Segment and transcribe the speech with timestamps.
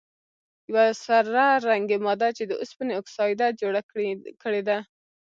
[0.69, 3.81] یوه سره رنګې ماده چې د اوسپنې اکسایډ ده جوړه
[4.43, 4.77] کړي ده.